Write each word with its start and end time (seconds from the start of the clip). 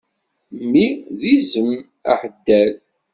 Mmi 0.63 0.85
d 1.19 1.21
izem 1.35 1.69
aheddal. 2.11 2.71